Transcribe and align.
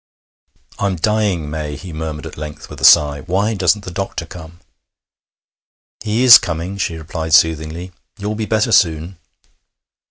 'I'm 0.79 0.95
dying, 0.95 1.47
May,' 1.51 1.75
he 1.75 1.93
murmured 1.93 2.25
at 2.25 2.35
length, 2.35 2.71
with 2.71 2.81
a 2.81 2.83
sigh. 2.83 3.21
'Why 3.21 3.53
doesn't 3.53 3.85
the 3.85 3.91
doctor 3.91 4.25
come?' 4.25 4.59
'He 6.03 6.23
is 6.23 6.39
coming,' 6.39 6.79
she 6.79 6.95
replied 6.97 7.35
soothingly. 7.35 7.91
'You'll 8.17 8.33
be 8.33 8.47
better 8.47 8.71
soon.' 8.71 9.17